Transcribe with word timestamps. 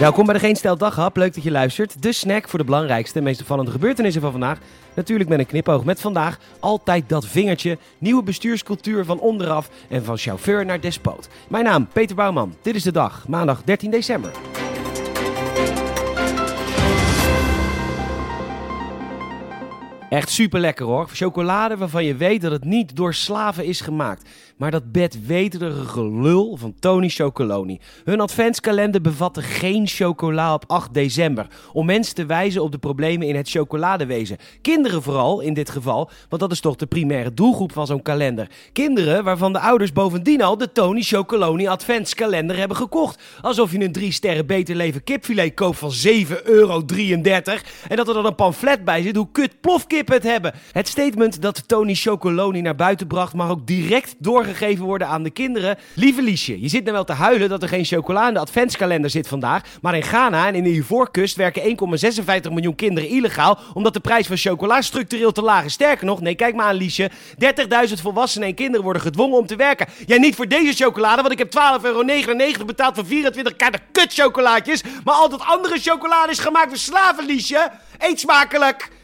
Welkom 0.00 0.24
bij 0.24 0.34
de 0.34 0.40
Geen 0.40 0.56
Stel 0.56 0.76
Daghap. 0.76 1.16
Leuk 1.16 1.34
dat 1.34 1.42
je 1.42 1.50
luistert. 1.50 2.02
De 2.02 2.12
snack 2.12 2.48
voor 2.48 2.58
de 2.58 2.64
belangrijkste 2.64 3.18
en 3.18 3.24
meest 3.24 3.40
opvallende 3.40 3.70
gebeurtenissen 3.70 4.22
van 4.22 4.30
vandaag. 4.30 4.58
Natuurlijk 4.94 5.28
met 5.28 5.38
een 5.38 5.46
knipoog 5.46 5.84
met 5.84 6.00
vandaag 6.00 6.38
altijd 6.60 7.08
dat 7.08 7.26
vingertje. 7.26 7.78
Nieuwe 7.98 8.22
bestuurscultuur 8.22 9.04
van 9.04 9.20
onderaf 9.20 9.70
en 9.88 10.04
van 10.04 10.16
chauffeur 10.16 10.64
naar 10.64 10.80
despoot. 10.80 11.28
Mijn 11.48 11.64
naam 11.64 11.88
Peter 11.92 12.16
Bouwman. 12.16 12.54
Dit 12.62 12.74
is 12.74 12.82
de 12.82 12.92
dag, 12.92 13.28
maandag 13.28 13.62
13 13.64 13.90
december. 13.90 14.30
Echt 20.10 20.30
super 20.30 20.60
lekker 20.60 20.86
hoor. 20.86 21.08
Chocolade 21.12 21.76
waarvan 21.76 22.04
je 22.04 22.14
weet 22.14 22.40
dat 22.40 22.52
het 22.52 22.64
niet 22.64 22.96
door 22.96 23.14
slaven 23.14 23.64
is 23.64 23.80
gemaakt. 23.80 24.28
Maar 24.56 24.70
dat 24.70 24.92
bedweterige 24.92 25.84
gelul 25.84 26.56
van 26.56 26.74
Tony 26.78 27.08
Chocoloni. 27.08 27.80
Hun 28.04 28.20
adventskalender 28.20 29.00
bevatte 29.00 29.42
geen 29.42 29.86
chocola 29.86 30.54
op 30.54 30.64
8 30.66 30.94
december. 30.94 31.46
Om 31.72 31.86
mensen 31.86 32.14
te 32.14 32.26
wijzen 32.26 32.62
op 32.62 32.72
de 32.72 32.78
problemen 32.78 33.26
in 33.26 33.36
het 33.36 33.50
chocoladewezen. 33.50 34.36
Kinderen 34.60 35.02
vooral 35.02 35.40
in 35.40 35.54
dit 35.54 35.70
geval, 35.70 36.10
want 36.28 36.42
dat 36.42 36.52
is 36.52 36.60
toch 36.60 36.76
de 36.76 36.86
primaire 36.86 37.34
doelgroep 37.34 37.72
van 37.72 37.86
zo'n 37.86 38.02
kalender. 38.02 38.50
Kinderen 38.72 39.24
waarvan 39.24 39.52
de 39.52 39.60
ouders 39.60 39.92
bovendien 39.92 40.42
al 40.42 40.56
de 40.56 40.72
Tony 40.72 41.02
Chocoloni 41.02 41.66
adventskalender 41.66 42.56
hebben 42.56 42.76
gekocht. 42.76 43.22
Alsof 43.40 43.72
je 43.72 43.84
een 43.84 43.92
3 43.92 44.12
sterren 44.12 44.46
beter 44.46 44.76
leven 44.76 45.04
kipfilet 45.04 45.54
koopt 45.54 45.78
van 45.78 45.92
7,33 46.06 46.42
euro. 46.44 46.82
En 47.88 47.96
dat 47.96 48.08
er 48.08 48.14
dan 48.14 48.26
een 48.26 48.34
pamflet 48.34 48.84
bij 48.84 49.02
zit 49.02 49.16
hoe 49.16 49.28
kut 49.32 49.60
plofkip 49.60 49.99
het 50.08 50.22
hebben. 50.22 50.54
Het 50.72 50.88
statement 50.88 51.42
dat 51.42 51.68
Tony 51.68 51.94
Chocoloni 51.94 52.60
naar 52.60 52.74
buiten 52.74 53.06
bracht 53.06 53.34
mag 53.34 53.50
ook 53.50 53.66
direct 53.66 54.14
doorgegeven 54.18 54.84
worden 54.84 55.08
aan 55.08 55.22
de 55.22 55.30
kinderen. 55.30 55.78
Lieve 55.94 56.22
Liesje, 56.22 56.60
je 56.60 56.68
zit 56.68 56.82
nou 56.82 56.94
wel 56.94 57.04
te 57.04 57.12
huilen 57.12 57.48
dat 57.48 57.62
er 57.62 57.68
geen 57.68 57.84
chocola 57.84 58.28
in 58.28 58.34
de 58.34 58.40
adventskalender 58.40 59.10
zit 59.10 59.28
vandaag. 59.28 59.62
Maar 59.80 59.94
in 59.94 60.02
Ghana 60.02 60.46
en 60.46 60.54
in 60.54 60.64
de 60.64 60.70
Ivoorkust 60.70 61.36
werken 61.36 61.62
1,56 62.46 62.52
miljoen 62.52 62.74
kinderen 62.74 63.08
illegaal 63.08 63.58
omdat 63.74 63.94
de 63.94 64.00
prijs 64.00 64.26
van 64.26 64.36
chocola 64.36 64.80
structureel 64.80 65.32
te 65.32 65.42
laag 65.42 65.64
is. 65.64 65.72
Sterker 65.72 66.06
nog, 66.06 66.20
nee, 66.20 66.34
kijk 66.34 66.54
maar 66.54 66.66
aan 66.66 66.74
Liesje. 66.74 67.10
30.000 67.88 67.92
volwassenen 68.02 68.48
en 68.48 68.54
kinderen 68.54 68.84
worden 68.84 69.02
gedwongen 69.02 69.38
om 69.38 69.46
te 69.46 69.56
werken. 69.56 69.86
Jij 70.06 70.18
niet 70.18 70.34
voor 70.34 70.48
deze 70.48 70.84
chocolade, 70.84 71.22
want 71.22 71.32
ik 71.32 71.38
heb 71.38 71.54
12,99 71.54 71.86
euro 71.86 72.64
betaald 72.64 72.94
voor 72.94 73.06
24 73.06 73.56
kaarten 73.56 73.80
kutchocolaatjes. 73.92 74.82
Maar 75.04 75.14
al 75.14 75.28
dat 75.28 75.40
andere 75.40 75.78
chocolade 75.78 76.32
is 76.32 76.38
gemaakt 76.38 76.68
door 76.68 76.78
slaven, 76.78 77.26
Liesje. 77.26 77.70
Eet 77.98 78.20
smakelijk! 78.20 78.99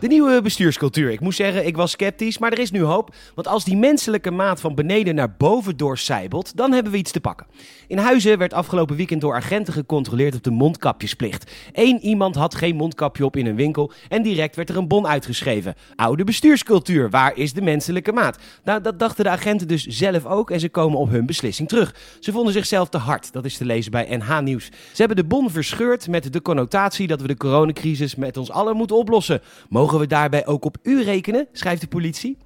De 0.00 0.06
nieuwe 0.06 0.42
bestuurscultuur. 0.42 1.10
Ik 1.10 1.20
moet 1.20 1.34
zeggen, 1.34 1.66
ik 1.66 1.76
was 1.76 1.90
sceptisch, 1.90 2.38
maar 2.38 2.52
er 2.52 2.58
is 2.58 2.70
nu 2.70 2.82
hoop. 2.82 3.14
Want 3.34 3.48
als 3.48 3.64
die 3.64 3.76
menselijke 3.76 4.30
maat 4.30 4.60
van 4.60 4.74
beneden 4.74 5.14
naar 5.14 5.34
boven 5.38 5.76
doorcijbelt, 5.76 6.56
dan 6.56 6.72
hebben 6.72 6.92
we 6.92 6.98
iets 6.98 7.10
te 7.10 7.20
pakken. 7.20 7.46
In 7.86 7.98
Huizen 7.98 8.38
werd 8.38 8.52
afgelopen 8.52 8.96
weekend 8.96 9.20
door 9.20 9.34
agenten 9.34 9.72
gecontroleerd 9.72 10.34
op 10.34 10.42
de 10.42 10.50
mondkapjesplicht. 10.50 11.52
Eén 11.72 12.00
iemand 12.00 12.34
had 12.34 12.54
geen 12.54 12.76
mondkapje 12.76 13.24
op 13.24 13.36
in 13.36 13.46
een 13.46 13.56
winkel 13.56 13.92
en 14.08 14.22
direct 14.22 14.56
werd 14.56 14.68
er 14.68 14.76
een 14.76 14.88
bon 14.88 15.06
uitgeschreven. 15.06 15.74
Oude 15.96 16.24
bestuurscultuur, 16.24 17.10
waar 17.10 17.36
is 17.36 17.52
de 17.52 17.62
menselijke 17.62 18.12
maat? 18.12 18.38
Nou, 18.64 18.80
dat 18.82 18.98
dachten 18.98 19.24
de 19.24 19.30
agenten 19.30 19.68
dus 19.68 19.86
zelf 19.86 20.26
ook 20.26 20.50
en 20.50 20.60
ze 20.60 20.68
komen 20.68 20.98
op 20.98 21.10
hun 21.10 21.26
beslissing 21.26 21.68
terug. 21.68 21.94
Ze 22.20 22.32
vonden 22.32 22.52
zichzelf 22.52 22.88
te 22.88 22.98
hard, 22.98 23.32
dat 23.32 23.44
is 23.44 23.56
te 23.56 23.64
lezen 23.64 23.90
bij 23.90 24.16
NH 24.16 24.40
Nieuws. 24.40 24.64
Ze 24.66 24.96
hebben 24.96 25.16
de 25.16 25.24
bon 25.24 25.50
verscheurd 25.50 26.08
met 26.08 26.32
de 26.32 26.42
connotatie 26.42 27.06
dat 27.06 27.20
we 27.20 27.26
de 27.26 27.36
coronacrisis 27.36 28.14
met 28.14 28.36
ons 28.36 28.50
allen 28.50 28.76
moeten 28.76 28.96
oplossen. 28.96 29.40
We 29.96 30.06
daarbij 30.06 30.46
ook 30.46 30.64
op 30.64 30.76
u 30.82 31.02
rekenen, 31.02 31.46
schrijft 31.52 31.80
de 31.80 31.86
politie. 31.86 32.36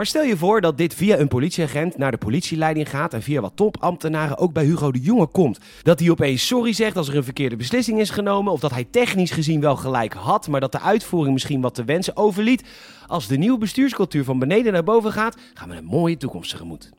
Maar 0.00 0.06
stel 0.06 0.22
je 0.22 0.36
voor 0.36 0.60
dat 0.60 0.78
dit 0.78 0.94
via 0.94 1.18
een 1.18 1.28
politieagent 1.28 1.98
naar 1.98 2.10
de 2.10 2.16
politieleiding 2.16 2.90
gaat 2.90 3.14
en 3.14 3.22
via 3.22 3.40
wat 3.40 3.52
topambtenaren 3.54 4.38
ook 4.38 4.52
bij 4.52 4.64
Hugo 4.64 4.92
de 4.92 5.00
Jonge 5.00 5.26
komt. 5.26 5.58
Dat 5.82 6.00
hij 6.00 6.10
opeens 6.10 6.46
sorry 6.46 6.72
zegt 6.72 6.96
als 6.96 7.08
er 7.08 7.16
een 7.16 7.24
verkeerde 7.24 7.56
beslissing 7.56 8.00
is 8.00 8.10
genomen 8.10 8.52
of 8.52 8.60
dat 8.60 8.70
hij 8.70 8.86
technisch 8.90 9.30
gezien 9.30 9.60
wel 9.60 9.76
gelijk 9.76 10.12
had, 10.12 10.48
maar 10.48 10.60
dat 10.60 10.72
de 10.72 10.80
uitvoering 10.80 11.32
misschien 11.32 11.60
wat 11.60 11.74
te 11.74 11.84
wensen 11.84 12.16
overliet. 12.16 12.64
Als 13.06 13.26
de 13.26 13.36
nieuwe 13.36 13.58
bestuurscultuur 13.58 14.24
van 14.24 14.38
beneden 14.38 14.72
naar 14.72 14.84
boven 14.84 15.12
gaat, 15.12 15.36
gaan 15.54 15.68
we 15.68 15.76
een 15.76 15.84
mooie 15.84 16.16
toekomst 16.16 16.50
tegemoet. 16.50 16.90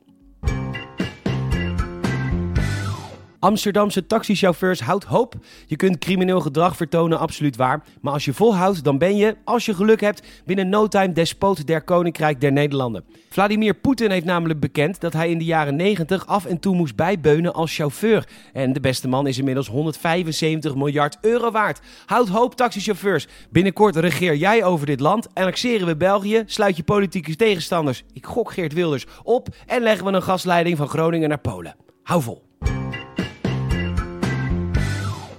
Amsterdamse 3.42 4.06
taxichauffeurs 4.06 4.80
houdt 4.80 5.04
hoop. 5.04 5.34
Je 5.66 5.76
kunt 5.76 5.98
crimineel 5.98 6.40
gedrag 6.40 6.76
vertonen, 6.76 7.18
absoluut 7.18 7.56
waar. 7.56 7.84
Maar 8.00 8.12
als 8.12 8.24
je 8.24 8.32
volhoudt, 8.32 8.84
dan 8.84 8.98
ben 8.98 9.16
je, 9.16 9.36
als 9.44 9.66
je 9.66 9.74
geluk 9.74 10.00
hebt, 10.00 10.22
binnen 10.44 10.68
no 10.68 10.88
time 10.88 11.12
despoot 11.12 11.66
der 11.66 11.82
Koninkrijk 11.82 12.40
der 12.40 12.52
Nederlanden. 12.52 13.04
Vladimir 13.30 13.74
Poetin 13.74 14.10
heeft 14.10 14.24
namelijk 14.24 14.60
bekend 14.60 15.00
dat 15.00 15.12
hij 15.12 15.30
in 15.30 15.38
de 15.38 15.44
jaren 15.44 15.76
90 15.76 16.26
af 16.26 16.44
en 16.44 16.58
toe 16.58 16.76
moest 16.76 16.96
bijbeunen 16.96 17.54
als 17.54 17.74
chauffeur. 17.74 18.28
En 18.52 18.72
de 18.72 18.80
beste 18.80 19.08
man 19.08 19.26
is 19.26 19.38
inmiddels 19.38 19.68
175 19.68 20.74
miljard 20.74 21.18
euro 21.20 21.50
waard. 21.50 21.80
Houd 22.06 22.28
hoop, 22.28 22.54
taxichauffeurs. 22.54 23.26
Binnenkort 23.50 23.96
regeer 23.96 24.36
jij 24.36 24.64
over 24.64 24.86
dit 24.86 25.00
land, 25.00 25.28
annexeren 25.34 25.86
we 25.86 25.96
België, 25.96 26.42
sluit 26.46 26.76
je 26.76 26.82
politieke 26.82 27.36
tegenstanders, 27.36 28.04
ik 28.12 28.26
gok 28.26 28.52
Geert 28.52 28.72
Wilders, 28.72 29.06
op 29.22 29.48
en 29.66 29.82
leggen 29.82 30.06
we 30.06 30.12
een 30.12 30.22
gasleiding 30.22 30.76
van 30.76 30.88
Groningen 30.88 31.28
naar 31.28 31.38
Polen. 31.38 31.76
Hou 32.02 32.22
vol. 32.22 32.51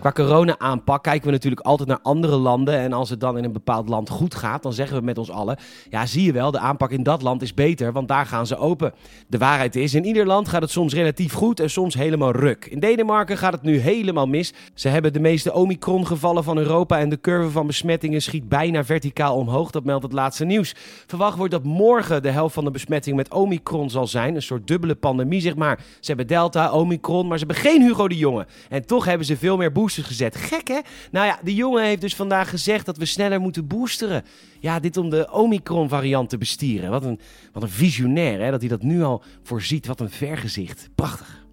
Qua 0.03 0.11
corona-aanpak 0.11 1.03
kijken 1.03 1.25
we 1.25 1.31
natuurlijk 1.31 1.65
altijd 1.65 1.89
naar 1.89 1.99
andere 2.01 2.35
landen. 2.35 2.77
En 2.77 2.93
als 2.93 3.09
het 3.09 3.19
dan 3.19 3.37
in 3.37 3.43
een 3.43 3.51
bepaald 3.51 3.89
land 3.89 4.09
goed 4.09 4.35
gaat, 4.35 4.63
dan 4.63 4.73
zeggen 4.73 4.97
we 4.97 5.03
met 5.03 5.17
ons 5.17 5.31
allen: 5.31 5.57
ja, 5.89 6.05
zie 6.05 6.23
je 6.23 6.31
wel, 6.31 6.51
de 6.51 6.59
aanpak 6.59 6.91
in 6.91 7.03
dat 7.03 7.21
land 7.21 7.41
is 7.41 7.53
beter, 7.53 7.91
want 7.91 8.07
daar 8.07 8.25
gaan 8.25 8.47
ze 8.47 8.57
open. 8.57 8.93
De 9.27 9.37
waarheid 9.37 9.75
is, 9.75 9.93
in 9.93 10.05
ieder 10.05 10.25
land 10.25 10.47
gaat 10.47 10.61
het 10.61 10.71
soms 10.71 10.93
relatief 10.93 11.33
goed 11.33 11.59
en 11.59 11.69
soms 11.69 11.93
helemaal 11.93 12.31
ruk. 12.31 12.65
In 12.65 12.79
Denemarken 12.79 13.37
gaat 13.37 13.53
het 13.53 13.61
nu 13.61 13.77
helemaal 13.77 14.27
mis. 14.27 14.53
Ze 14.73 14.87
hebben 14.87 15.13
de 15.13 15.19
meeste 15.19 15.53
Omicron-gevallen 15.53 16.43
van 16.43 16.57
Europa 16.57 16.99
en 16.99 17.09
de 17.09 17.21
curve 17.21 17.49
van 17.49 17.67
besmettingen 17.67 18.21
schiet 18.21 18.49
bijna 18.49 18.83
verticaal 18.83 19.35
omhoog. 19.35 19.71
Dat 19.71 19.83
meldt 19.83 20.03
het 20.03 20.13
laatste 20.13 20.45
nieuws. 20.45 20.75
Verwacht 21.07 21.37
wordt 21.37 21.51
dat 21.51 21.63
morgen 21.63 22.21
de 22.23 22.29
helft 22.29 22.53
van 22.53 22.63
de 22.63 22.71
besmettingen 22.71 23.17
met 23.17 23.33
Omicron 23.33 23.89
zal 23.89 24.07
zijn. 24.07 24.35
Een 24.35 24.41
soort 24.41 24.67
dubbele 24.67 24.95
pandemie, 24.95 25.41
zeg 25.41 25.55
maar. 25.55 25.79
Ze 25.99 26.07
hebben 26.07 26.27
Delta, 26.27 26.71
Omicron, 26.71 27.27
maar 27.27 27.39
ze 27.39 27.45
hebben 27.45 27.63
geen 27.63 27.81
Hugo 27.81 28.07
de 28.07 28.17
Jonge. 28.17 28.45
En 28.69 28.85
toch 28.85 29.05
hebben 29.05 29.27
ze 29.27 29.37
veel 29.37 29.57
meer 29.57 29.71
boosters 29.71 29.91
gezet. 30.01 30.35
Gek 30.35 30.67
hè? 30.67 30.79
Nou 31.11 31.25
ja, 31.25 31.39
de 31.43 31.55
jongen 31.55 31.83
heeft 31.83 32.01
dus 32.01 32.15
vandaag 32.15 32.49
gezegd 32.49 32.85
dat 32.85 32.97
we 32.97 33.05
sneller 33.05 33.39
moeten 33.39 33.67
boosteren. 33.67 34.23
Ja, 34.59 34.79
dit 34.79 34.97
om 34.97 35.09
de 35.09 35.31
Omicron 35.31 35.89
variant 35.89 36.29
te 36.29 36.37
bestieren. 36.37 36.89
Wat 36.89 37.03
een, 37.03 37.19
wat 37.51 37.63
een 37.63 37.69
visionair 37.69 38.41
hè, 38.41 38.51
dat 38.51 38.59
hij 38.59 38.69
dat 38.69 38.81
nu 38.83 39.03
al 39.03 39.23
voorziet. 39.43 39.87
Wat 39.87 39.99
een 39.99 40.09
vergezicht. 40.09 40.89
Prachtig. 40.95 41.45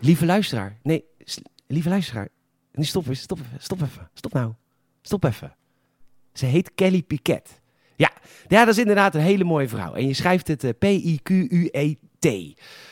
Lieve 0.00 0.26
luisteraar. 0.26 0.78
Nee, 0.82 1.04
lieve 1.66 1.88
luisteraar. 1.88 2.28
Nee, 2.72 2.86
stop 2.86 3.08
eens, 3.08 3.20
stop 3.20 3.38
even, 3.38 3.58
stop 3.58 3.82
even. 3.82 4.10
Stop 4.14 4.32
nou. 4.32 4.52
Stop 5.02 5.24
even. 5.24 5.56
Ze 6.32 6.46
heet 6.46 6.74
Kelly 6.74 7.02
Piquet. 7.02 7.60
Ja, 7.96 8.10
ja, 8.48 8.64
dat 8.64 8.74
is 8.74 8.80
inderdaad 8.80 9.14
een 9.14 9.20
hele 9.20 9.44
mooie 9.44 9.68
vrouw. 9.68 9.94
En 9.94 10.06
je 10.06 10.14
schrijft 10.14 10.48
het 10.48 10.64
uh, 10.64 10.70
P-I-Q-U-E-T. 10.78 12.28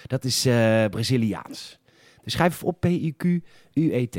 Dat 0.06 0.25
is 0.25 0.47
uh, 0.47 0.84
Braziliaans. 0.84 1.78
Dus 2.25 2.32
schrijf 2.32 2.54
even 2.54 2.66
op 2.66 2.81
P-I-Q-U-E-T. 2.81 4.19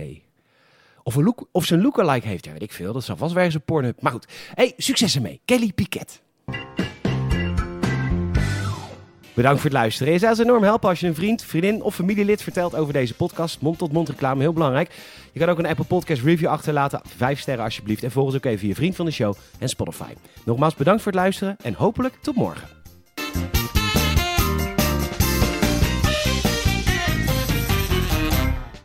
Of, 1.04 1.16
een 1.16 1.24
look, 1.24 1.48
of 1.52 1.66
ze 1.66 1.78
lookalike 1.78 2.28
heeft, 2.28 2.46
ja, 2.46 2.52
weet 2.52 2.62
ik 2.62 2.72
veel. 2.72 2.94
Dat 2.94 3.04
zal 3.04 3.18
vast 3.18 3.34
wel 3.34 3.44
eens 3.44 3.54
een 3.54 3.64
Pornhub. 3.64 4.02
Maar 4.02 4.12
goed, 4.12 4.28
hey, 4.54 4.74
succes 4.78 5.16
ermee. 5.16 5.42
Kelly 5.46 5.72
Piquet. 5.74 6.22
Bedankt 9.34 9.62
voor 9.62 9.70
het 9.70 9.80
luisteren. 9.80 10.14
Je 10.14 10.20
zou 10.20 10.40
enorm 10.40 10.64
helpen 10.64 10.90
als 10.90 11.00
je 11.00 11.08
een 11.08 11.16
vriend, 11.16 11.44
vriendin 11.44 11.82
of 11.82 11.96
familielid 11.96 12.42
vertelt 12.42 12.76
over 12.76 12.94
deze 12.94 13.14
podcast. 13.14 13.62
Mond-tot-mond 13.62 14.10
reclame, 14.10 14.42
heel 14.42 14.54
belangrijk. 14.54 14.92
Je 15.32 15.40
kan 15.40 15.50
ook 15.50 15.58
een 15.58 15.66
Apple 15.66 15.86
Podcast 15.86 16.22
review 16.22 16.50
achterlaten. 16.50 17.02
Vijf 17.18 17.40
sterren 17.40 17.64
alsjeblieft. 17.64 18.04
En 18.04 18.12
volg 18.12 18.26
ons 18.26 18.36
ook 18.36 18.46
even 18.46 18.68
je 18.68 18.76
vriend 18.76 18.96
van 18.96 19.06
de 19.06 19.12
show 19.12 19.36
en 19.60 19.70
Spotify. 19.70 20.14
Nogmaals 20.46 20.76
bedankt 20.76 21.02
voor 21.02 21.12
het 21.12 21.22
luisteren 21.22 21.56
en 21.64 21.74
hopelijk 21.74 22.14
tot 22.22 22.36
morgen. 22.36 22.68